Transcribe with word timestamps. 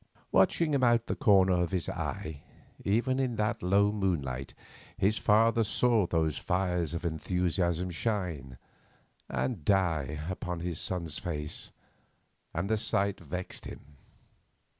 Watching 0.31 0.73
him 0.73 0.81
out 0.83 1.01
of 1.01 1.05
the 1.05 1.15
corner 1.15 1.53
of 1.61 1.69
his 1.69 1.87
eye, 1.87 2.41
even 2.83 3.19
in 3.19 3.35
that 3.35 3.61
low 3.61 3.91
moonlight, 3.91 4.55
his 4.97 5.19
father 5.19 5.63
saw 5.63 6.07
those 6.07 6.39
fires 6.39 6.95
of 6.95 7.05
enthusiasm 7.05 7.91
shine 7.91 8.57
and 9.29 9.63
die 9.63 10.21
upon 10.27 10.61
his 10.61 10.81
son's 10.81 11.19
face, 11.19 11.71
and 12.51 12.67
the 12.67 12.77
sight 12.79 13.19
vexed 13.19 13.65
him. 13.65 13.97